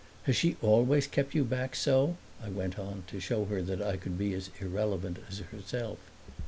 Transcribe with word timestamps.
"Has 0.23 0.35
she 0.35 0.55
always 0.63 1.05
kept 1.05 1.35
you 1.35 1.43
back 1.43 1.75
so?" 1.75 2.17
I 2.43 2.49
went 2.49 2.79
on, 2.79 3.03
to 3.05 3.19
show 3.19 3.45
her 3.45 3.61
that 3.61 3.83
I 3.83 3.97
could 3.97 4.17
be 4.17 4.33
as 4.33 4.49
irrelevant 4.59 5.17
as 5.29 5.37
herself. 5.37 5.99